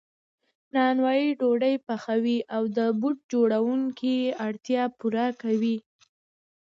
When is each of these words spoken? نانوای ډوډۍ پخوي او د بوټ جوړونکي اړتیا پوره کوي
نانوای 0.75 1.23
ډوډۍ 1.39 1.75
پخوي 1.85 2.37
او 2.55 2.63
د 2.77 2.79
بوټ 2.99 3.17
جوړونکي 3.33 4.15
اړتیا 4.45 4.83
پوره 4.97 5.27
کوي 5.41 5.77